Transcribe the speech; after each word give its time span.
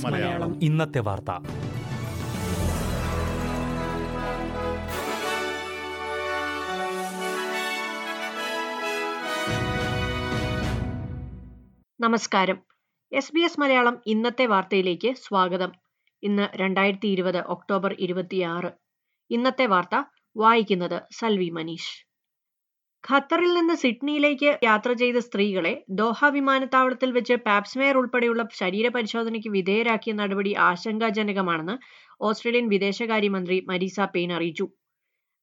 മലയാളം. 0.00 0.62
ഇന്നത്തെ 0.62 0.98
വാർത്ത. 0.98 1.30
നമസ്കാരം. 12.00 12.58
എസ് 13.12 13.32
ബി 13.34 13.40
എസ് 13.40 13.60
മലയാളം 13.60 14.00
ഇന്നത്തെ 14.06 14.46
വാർത്തയിലേക്ക് 14.46 15.14
സ്വാഗതം. 15.14 15.72
ഇന്ന് 16.22 16.48
രണ്ടായിരത്തി 16.56 17.06
ഇരുപത് 17.06 17.38
ഒക്ടോബർ 17.38 17.96
ഇരുപത്തിയാറ്. 17.98 18.72
ഇന്നത്തെ 19.30 19.66
വാർത്ത 19.66 20.02
വായിക്കുന്നത് 20.36 21.02
സൽവി 21.12 21.48
മനീഷ്. 21.48 22.07
ഖത്തറിൽ 23.04 23.50
നിന്ന് 23.54 23.74
സിഡ്നിയിലേക്ക് 23.74 24.50
യാത്ര 24.64 24.90
ചെയ്ത 24.92 25.18
സ്ത്രീകളെ 25.26 25.70
ദോഹ 26.00 26.28
വിമാനത്താവളത്തിൽ 26.34 27.10
വെച്ച് 27.12 27.34
പാപ്സ്മെയർ 27.46 27.94
ഉൾപ്പെടെയുള്ള 28.00 28.42
ശരീരപരിശോധനയ്ക്ക് 28.58 29.50
വിധേയരാക്കിയ 29.54 30.12
നടപടി 30.12 30.52
ആശങ്കാജനകമാണെന്ന് 30.66 31.76
ഓസ്ട്രേലിയൻ 32.20 32.66
വിദേശകാര്യമന്ത്രി 32.68 33.56
മരീസ 33.70 33.98
പെയിൻ 34.14 34.32
അറിയിച്ചു. 34.32 34.66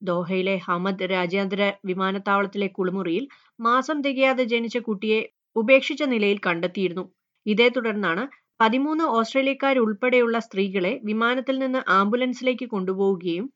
ദോഹയിലെ 0.02 0.56
ഹമദ് 0.66 1.08
രാജ്യാന്തര 1.14 1.62
വിമാനത്താവളത്തിലെ 1.90 2.68
കുളിമുറിയിൽ 2.78 3.26
മാസം 3.60 3.98
തികയാതെ 4.02 4.46
ജനിച്ച 4.54 4.78
കുട്ടിയെ 4.88 5.20
ഉപേക്ഷിച്ച 5.56 6.04
നിലയിൽ 6.14 6.40
കണ്ടെത്തിയിരുന്നു. 6.48 7.06
ഇതേ 7.46 7.68
തുടർന്നാണ് 7.70 8.24
പതിമൂന്ന് 8.60 9.06
ഓസ്ട്രേലിയക്കാരുൾപ്പെടെയുള്ള 9.18 10.38
സ്ത്രീകളെ 10.40 10.94
വിമാനത്തിൽ 11.04 11.56
നിന്ന് 11.60 11.82
ആംബുലൻസിലേക്ക് 12.00 12.68
കൊണ്ടുപോവുകയും 12.70 13.48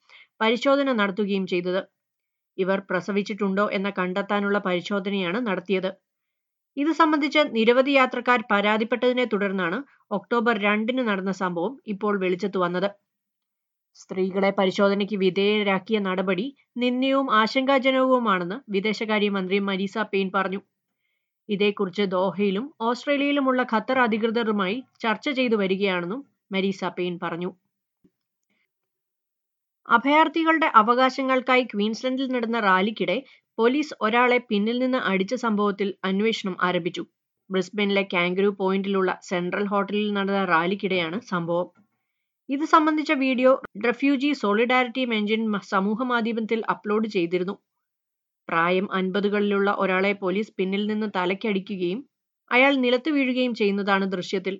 പരിശോധന 0.41 0.89
നടത്തുകയും 0.93 1.45
ചെയ്തത്. 1.47 1.81
ഇവർ 2.59 2.79
പ്രസവിച്ചിട്ടുണ്ടോ 2.89 3.65
എന്ന് 3.71 3.91
കണ്ടെത്താനുള്ള 3.99 4.57
പരിശോധനയാണ് 4.59 5.39
നടത്തിയത്. 5.47 5.91
ഇത് 6.77 6.91
സംബന്ധിച്ച് 6.91 7.41
നിരവധി 7.55 7.91
യാത്രക്കാർ 7.91 8.39
പരാതിപ്പെട്ടതിനെ 8.51 9.25
തുടർന്നാണ് 9.25 9.77
ഒക്ടോബർ 10.11 10.55
രണ്ടിന് 10.59 11.03
നടന്ന 11.09 11.31
സംഭവം 11.43 11.73
ഇപ്പോൾ 11.87 12.13
വെളിച്ചത്തു 12.19 12.59
വന്നത്. 12.59 12.89
സ്ത്രീകളെ 13.95 14.51
പരിശോധനയ്ക്ക് 14.51 15.17
വിധേയരാക്കിയ 15.17 15.97
നടപടി 15.99 16.45
നിന്ദ്യവും 16.77 17.27
ആശങ്കാജനകവുമാണെന്ന് 17.31 18.57
വിദേശകാര്യമന്ത്രി 18.69 19.59
മരീസ 19.59 19.97
പെയിൻ 20.11 20.31
പറഞ്ഞു. 20.35 20.61
ഇതേക്കുറിച്ച് 21.49 22.03
ദോഹയിലും 22.11 22.65
ഓസ്ട്രേലിയയിലുമുള്ള 22.81 23.61
ഖത്തർ 23.73 23.99
അധികൃതരുമായി 23.99 24.77
ചർച്ച 25.01 25.29
ചെയ്തു 25.29 25.55
വരികയാണെന്നും 25.55 26.21
മരീസ 26.51 26.83
പെയിൻ 26.97 27.15
പറഞ്ഞു. 27.23 27.49
അഭയാർത്ഥികളുടെ 29.89 30.67
അവകാശങ്ങൾക്കായി 30.75 31.63
ക്വീൻസ്ലൻഡിൽ 31.63 32.27
നടന്ന 32.27 32.57
റാലിക്കിടെ 32.59 33.17
പോലീസ് 33.57 33.93
ഒരാളെ 34.01 34.37
പിന്നിൽ 34.49 34.77
നിന്ന് 34.79 34.99
അടിച്ച 35.11 35.33
സംഭവത്തിൽ 35.45 35.87
അന്വേഷണം 36.03 36.55
ആരംഭിച്ചു. 36.61 37.03
ബ്രിസ്ബനിലെ 37.49 38.03
കാങ്കരു 38.13 38.49
പോയിന്റിലുള്ള 38.59 39.11
സെൻട്രൽ 39.29 39.65
ഹോട്ടലിൽ 39.65 40.09
നടന്ന 40.13 40.41
റാലിക്കിടെയാണ് 40.45 41.17
സംഭവം. 41.21 41.69
ഇത് 42.49 42.65
സംബന്ധിച്ച 42.65 43.11
വീഡിയോ 43.23 43.51
റെഫ്യൂജി 43.87 44.29
സോളിഡാരിറ്റി 44.33 45.03
മെഞ്ചിൻ 45.05 45.41
സമൂഹ 45.73 46.03
മാധ്യമത്തിൽ 46.03 46.59
അപ്ലോഡ് 46.69 47.07
ചെയ്തിരുന്നു. 47.07 47.55
പ്രായം 48.49 48.87
അൻപതുകളിലുള്ള 48.91 49.69
ഒരാളെ 49.79 50.13
പോലീസ് 50.13 50.53
പിന്നിൽ 50.57 50.83
നിന്ന് 50.87 51.07
തലയ്ക്കടിക്കുകയും 51.17 51.99
അയാൾ 52.51 52.73
നിലത്ത് 52.75 53.09
വീഴുകയും 53.09 53.53
ചെയ്യുന്നതാണ് 53.55 54.05
ദൃശ്യത്തിൽ. 54.15 54.55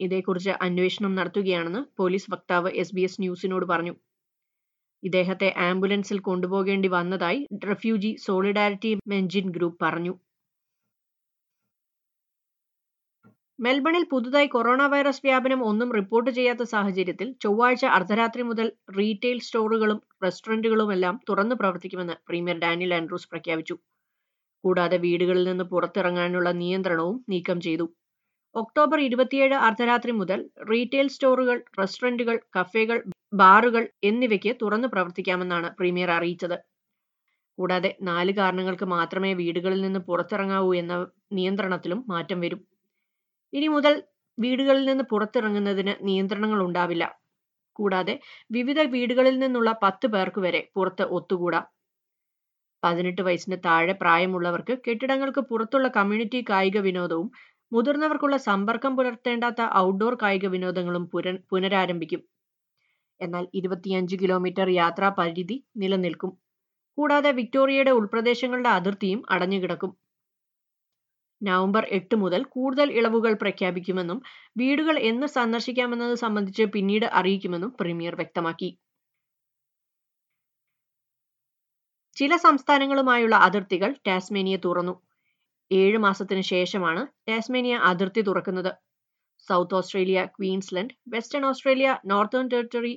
ഇതേക്കുറിച്ച് 0.00 0.52
അന്വേഷണം 0.66 1.12
നടത്തുകയാണെന്ന് 1.14 1.82
പോലീസ് 1.98 2.30
വക്താവ് 2.34 2.70
എസ് 2.82 2.94
ബി 2.94 3.02
എസ് 3.02 3.20
ന്യൂസിനോട് 3.20 3.66
പറഞ്ഞു. 3.66 3.94
ഇദ്ദേഹത്തെ 5.02 5.54
ആംബുലൻസിൽ 5.68 6.18
കൊണ്ടുപോകേണ്ടി 6.18 6.88
വന്നതായി 6.88 7.40
റെഫ്യൂജി 7.64 8.16
സോളിഡാരിറ്റി 8.26 8.96
മെഞ്ചിൻ 9.08 9.50
ഗ്രൂപ്പ് 9.50 9.84
പറഞ്ഞു. 9.84 10.14
മെൽബണിൽ 13.58 14.04
പുതുതായി 14.10 14.46
കൊറോണ 14.46 14.82
വൈറസ് 14.86 15.22
വ്യാപനം 15.24 15.60
ഒന്നും 15.64 15.92
റിപ്പോർട്ട് 15.92 16.30
ചെയ്യാത്ത 16.30 16.62
സാഹചര്യത്തിൽ 16.62 17.28
ചൊവ്വാഴ്ച 17.40 17.84
അർദ്ധരാത്രി 17.96 18.42
മുതൽ 18.42 18.72
റീറ്റെയിൽ 18.98 19.38
സ്റ്റോറുകളും 19.38 20.02
റെസ്റ്റോറന്റുകളുമെല്ലാം 20.24 21.20
തുറന്നു 21.28 21.54
പ്രവർത്തിക്കുമെന്ന് 21.54 22.16
പ്രീമിയർ 22.28 22.58
ഡാനിയൽ 22.58 22.94
ആൻഡ്രൂസ് 22.94 23.28
പ്രഖ്യാപിച്ചു. 23.28 23.76
കൂടാതെ 24.64 24.96
വീടുകളിൽ 24.96 25.44
നിന്ന് 25.48 25.64
പുറത്തിറങ്ങാനുള്ള 25.64 26.48
നിയന്ത്രണവും 26.52 27.24
നീക്കം 27.28 27.60
ചെയ്തു. 27.60 27.86
ഒക്ടോബർ 28.54 29.00
ഇരുപത്തിയേഴ് 29.00 29.56
അർദ്ധരാത്രി 29.68 30.12
മുതൽ 30.12 30.40
റീറ്റെയിൽ 30.70 31.08
സ്റ്റോറുകൾ 31.08 31.58
റെസ്റ്റോറന്റുകൾ 31.80 32.36
കഫേകൾ 32.58 32.98
ബാറുകൾ 33.32 33.82
എന്നിവയ്ക്ക് 34.04 34.52
തുറന്നു 34.62 34.88
പ്രവർത്തിക്കാമെന്നാണ് 34.88 35.68
പ്രീമിയർ 35.78 36.10
അറിയിച്ചത്. 36.10 36.56
കൂടാതെ 37.58 37.90
നാല് 38.02 38.32
കാരണങ്ങൾക്ക് 38.32 38.86
മാത്രമേ 38.94 39.34
വീടുകളിൽ 39.34 39.80
നിന്ന് 39.82 40.00
പുറത്തിറങ്ങാവൂ 40.08 40.70
എന്ന 40.74 40.94
നിയന്ത്രണത്തിലും 41.32 42.00
മാറ്റം 42.08 42.40
വരും. 42.40 42.60
ഇനി 43.52 43.68
മുതൽ 43.68 43.94
വീടുകളിൽ 44.38 44.84
നിന്ന് 44.90 45.04
പുറത്തിറങ്ങുന്നതിന് 45.04 45.94
നിയന്ത്രണങ്ങൾ 46.08 46.60
ഉണ്ടാവില്ല. 46.68 47.04
കൂടാതെ 47.76 48.14
വിവിധ 48.50 48.80
വീടുകളിൽ 48.94 49.36
നിന്നുള്ള 49.38 49.70
പത്ത് 49.84 50.06
പേർക്ക് 50.14 50.40
വരെ 50.40 50.62
പുറത്ത് 50.76 51.04
ഒത്തുകൂടാം. 51.18 51.64
പതിനെട്ട് 52.82 53.22
വയസ്സിന് 53.22 53.56
താഴെ 53.66 53.92
പ്രായമുള്ളവർക്ക് 53.92 54.74
കെട്ടിടങ്ങൾക്ക് 54.86 55.42
പുറത്തുള്ള 55.50 55.88
കമ്മ്യൂണിറ്റി 55.88 56.40
കായിക 56.50 56.78
വിനോദവും 56.78 57.28
മുതിർന്നവർക്കുള്ള 57.72 58.36
സമ്പർക്കം 58.48 58.92
പുലർത്തേണ്ടാത്ത 58.96 59.62
ഔട്ട്ഡോർ 59.78 60.14
കായിക 60.22 60.46
വിനോദങ്ങളും 60.46 61.04
പുനരാരംഭിക്കും. 61.52 62.22
എന്നാൽ 63.20 63.48
ഇരുപത്തിയഞ്ച് 63.54 64.16
കിലോമീറ്റർ 64.16 64.68
യാത്രാ 64.68 65.08
പരിധി 65.18 65.64
നിലനിൽക്കും. 65.76 66.32
കൂടാതെ 66.98 67.30
വിക്ടോറിയയുടെ 67.30 67.90
ഉൾപ്രദേശങ്ങളുടെ 67.90 68.68
അതിർത്തിയും 68.68 69.22
അടഞ്ഞുകിടക്കും. 69.30 69.92
നവംബർ 71.42 71.86
എട്ട് 71.90 72.14
മുതൽ 72.14 72.44
കൂടുതൽ 72.44 72.92
ഇളവുകൾ 72.92 73.34
പ്രഖ്യാപിക്കുമെന്നും 73.34 74.18
വീടുകൾ 74.56 74.98
എന്ന് 75.02 75.26
സന്ദർശിക്കാമെന്നത് 75.26 76.14
സംബന്ധിച്ച് 76.14 76.62
പിന്നീട് 76.62 77.06
അറിയിക്കുമെന്നും 77.12 77.76
പ്രീമിയർ 77.80 78.14
വ്യക്തമാക്കി. 78.14 78.70
ചില 82.16 82.36
സംസ്ഥാനങ്ങളുമായുള്ള 82.36 83.36
അതിർത്തികൾ 83.36 83.94
ടാസ്മേനിയ 84.06 84.56
തുറന്നു. 84.56 84.94
ഏഴ് 85.70 85.98
മാസത്തിന് 85.98 86.40
ശേഷമാണ് 86.40 87.06
ടാസ്മേനിയ 87.28 87.76
അതിർത്തി 87.82 88.20
തുറക്കുന്നത്. 88.20 88.72
South 89.48 89.74
Australia 89.74 90.18
Queensland 90.36 90.94
Western 91.08 91.44
Australia 91.46 91.88
Northern 92.04 92.46
Territory 92.48 92.94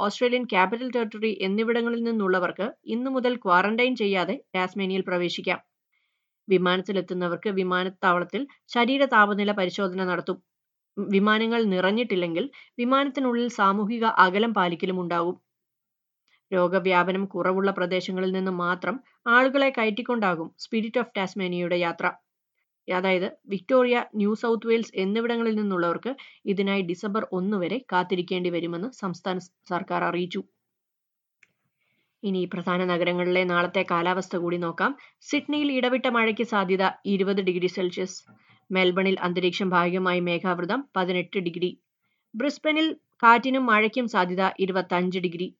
Australian 0.00 0.44
Capital 0.44 0.90
Territory 0.90 1.32
എന്നിവിടങ്ങളിൽ 1.40 2.02
നിന്നുള്ളവർക്ക് 2.02 2.66
ഇന്നു 2.86 3.10
മുതൽ 3.10 3.36
ക്വാറന്റൈൻ 3.36 3.96
ചെയ്യാതെ 3.96 4.36
ടാസ്മേനിയയിൽ 4.54 5.04
പ്രവേശിക്കാം. 5.08 5.60
വിമാനത്തിലെത്തുന്നവർക്ക് 6.48 7.50
വിമാനത്താവളത്തിൽ 7.50 8.42
ശരീര 8.66 9.04
താപനില 9.06 9.52
പരിശോധന 9.52 10.04
നടത്തും. 10.04 10.38
വിമാനങ്ങൾ 10.96 11.60
നിറഞ്ഞിട്ടില്ലെങ്കിൽ 11.64 12.44
വിമാനത്തിനുള്ളിൽ 12.78 13.48
സാമൂഹിക 13.58 14.04
അകലം 14.24 14.54
പാലിക്കലും 14.54 15.00
ഉണ്ടാവും. 15.00 15.36
രോഗവ്യാപനം 16.52 17.24
കുറവുള്ള 17.24 17.70
പ്രദേശങ്ങളിൽ 17.70 18.32
നിന്ന് 18.32 18.50
മാത്രം 18.64 18.96
ആളുകളെ 19.26 19.70
കയറ്റിക്കൊണ്ടാകും 19.70 20.48
സ്പിരിറ്റ് 20.58 21.00
ഓഫ് 21.00 21.14
ടാസ്മേനിയയുടെ 21.18 21.78
യാത്ര. 21.78 22.06
അതായത് 22.92 23.32
വിക്ടോറിയ 23.46 24.04
ന്യൂ 24.16 24.34
സൗത്ത് 24.34 24.66
വെയിൽസ് 24.66 24.94
എന്നിവിടങ്ങളിൽ 24.94 25.54
നിന്നുള്ളവർക്ക് 25.54 26.16
ഇതിനായി 26.46 26.82
ഡിസംബർ 26.82 27.26
ഒന്ന് 27.32 27.56
വരെ 27.56 27.78
കാത്തിരിക്കേണ്ടി 27.78 28.50
വരുമെന്ന് 28.50 28.92
സംസ്ഥാന 28.92 29.38
സർക്കാർ 29.38 30.04
അറിയിച്ചു. 30.04 30.44
ഇനി 32.22 32.44
പ്രധാന 32.44 32.84
നഗരങ്ങളിലെ 32.84 33.44
നാളത്തെ 33.44 33.86
കാലാവസ്ഥ 33.90 34.36
കൂടി 34.36 34.56
നോക്കാം. 34.56 34.96
സിഡ്നിയിൽ 35.20 35.72
ഇടവിട്ട 35.72 36.06
മഴയ്ക്ക് 36.06 36.42
സാധ്യത 36.42 36.90
ഇരുപത് 37.06 37.40
ഡിഗ്രി 37.42 37.66
സെൽഷ്യസ്. 37.66 38.24
മെൽബണിൽ 38.70 39.16
അന്തരീക്ഷം 39.20 39.70
ഭാഗികമായി 39.70 40.20
മേഘാവൃതം 40.20 40.88
പതിനെട്ട് 40.96 41.38
ഡിഗ്രി. 41.38 41.80
ബ്രിസ്ബനിൽ 42.34 42.92
കാറ്റിനും 43.22 43.66
മഴയ്ക്കും 43.66 44.08
സാധ്യത 44.08 44.50
ഇരുപത്തഞ്ച് 44.60 45.18
ഡിഗ്രി. 45.18 45.54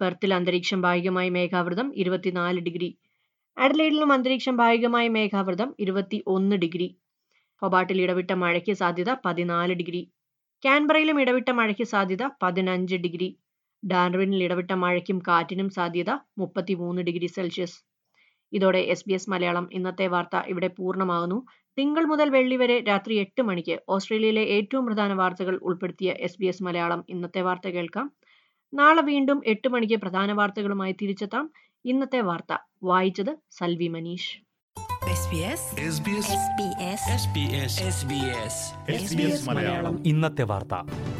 പെർത്തിൽ 0.00 0.34
അന്തരീക്ഷം 0.34 0.82
ഭാഗികമായി 0.82 1.30
മേഘാവൃതം 1.30 1.94
ഇരുപത്തിനാല് 1.96 2.60
ഡിഗ്രി. 2.60 2.98
അഡലൈഡിലും 3.56 4.12
അന്തരീക്ഷം 4.12 4.56
ഭാഗികമായി 4.56 5.08
മേഘാവൃതം 5.08 5.74
ഇരുപത്തി 5.78 6.22
ഒന്ന് 6.26 6.56
ഡിഗ്രി. 6.56 6.88
ഹൊബാട്ടിൽ 7.62 8.00
ഇടവിട്ട 8.02 8.32
മഴയ്ക്ക് 8.32 8.72
സാധ്യത 8.72 9.16
പതിനാല് 9.24 9.74
ഡിഗ്രി. 9.74 10.02
കാൻബറയിലും 10.64 11.20
ഇടവിട്ട 11.20 11.50
മഴയ്ക്ക് 11.50 11.84
സാധ്യത 11.84 12.24
പതിനഞ്ച് 12.42 12.96
ഡിഗ്രി. 12.96 13.28
ഡാർവിനിൽ 13.82 14.44
ഇടവിട്ട 14.44 14.72
മഴയ്ക്കും 14.72 15.18
കാറ്റിനും 15.28 15.70
സാധ്യത 15.70 16.10
മുപ്പത്തിമൂന്ന് 16.38 17.02
ഡിഗ്രി 17.02 17.26
സെൽഷ്യസ്. 17.26 17.78
ഇതോടെ 18.52 18.78
എസ് 18.78 19.04
ബി 19.08 19.12
എസ് 19.12 19.30
മലയാളം 19.30 19.68
ഇന്നത്തെ 19.72 20.06
വാർത്ത 20.06 20.36
ഇവിടെ 20.46 20.68
പൂർണമാകുന്നു. 20.68 21.38
തിങ്കൾ 21.78 22.04
മുതൽ 22.04 22.30
വെള്ളി 22.30 22.56
വരെ 22.56 22.80
രാത്രി 22.80 23.14
എട്ട് 23.14 23.42
മണിക്ക് 23.42 23.76
ഓസ്ട്രേലിയയിലെ 23.88 24.44
ഏറ്റവും 24.56 24.86
പ്രധാന 24.86 25.12
വാർത്തകൾ 25.12 25.54
ഉൾപ്പെടുത്തിയ 25.62 26.10
എസ് 26.26 26.38
ബി 26.40 26.46
എസ് 26.46 26.62
മലയാളം 26.62 27.04
ഇന്നത്തെ 27.08 27.42
വാർത്ത 27.42 27.68
കേൾക്കാം. 27.68 28.06
നാളെ 28.72 29.02
വീണ്ടും 29.02 29.40
എട്ട് 29.46 29.68
മണിക്ക് 29.68 29.94
പ്രധാന 29.94 30.32
വാർത്തകളുമായി 30.32 30.94
തിരിച്ചെത്താം. 31.02 31.44
ഇന്നത്തെ 31.84 32.20
വാർത്ത. 32.20 32.52
വായിച്ചത് 32.82 33.42
Salvi 33.50 33.88
Manish. 33.88 34.30
SBS 35.18 35.62
SBS 35.92 36.28
SBS 36.44 37.02
SBS 37.22 37.74
SBS 37.94 38.54
SBS 39.02 39.40
Malayalam. 39.48 40.02
ഇന്നത്തെ 40.06 40.42
വാർത്ത. 40.42 41.13